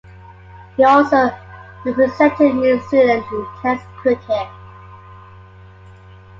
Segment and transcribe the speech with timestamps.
[0.77, 1.29] He also
[1.85, 4.47] represented New Zealand in Test cricket.